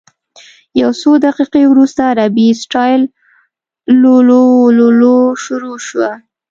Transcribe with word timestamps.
یو 0.81 0.91
څو 1.01 1.11
دقیقې 1.25 1.63
وروسته 1.67 2.01
عربي 2.13 2.47
سټایل 2.63 3.01
لللووللوو 4.01 5.19
شروع 5.43 5.77
شوه. 5.87 6.09